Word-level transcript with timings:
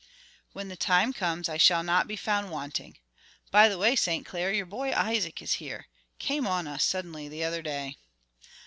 "When 0.53 0.67
the 0.67 0.75
time 0.75 1.13
comes 1.13 1.47
I 1.47 1.57
shall 1.57 1.83
not 1.83 2.07
be 2.07 2.15
found 2.15 2.49
wanting. 2.49 2.97
By 3.51 3.69
the 3.69 3.77
way, 3.77 3.95
St. 3.95 4.25
Clair, 4.25 4.51
your 4.51 4.65
boy 4.65 4.91
Isaac 4.95 5.43
is 5.43 5.53
here. 5.61 5.85
Came 6.17 6.47
on 6.47 6.65
us 6.67 6.83
suddenly 6.83 7.27
the 7.29 7.43
other 7.43 7.61
day." 7.61 7.97